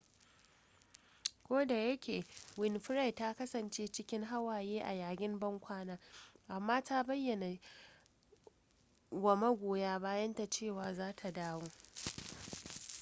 [1.45, 2.17] kodayake
[2.59, 5.99] winfrey ta kasance cikin hawaye a yayin ban kwana
[6.47, 7.59] amma ta bayyana
[9.11, 11.67] wa magoya bayanta cewa za ta dawo